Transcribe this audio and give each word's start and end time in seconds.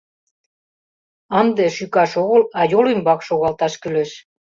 —Ынде 1.39 1.65
шӱкаш 1.75 2.11
огыл, 2.23 2.41
а 2.59 2.61
йол 2.71 2.85
ӱмбак 2.93 3.19
шогалташ 3.27 3.73
кӱлеш. 3.81 4.11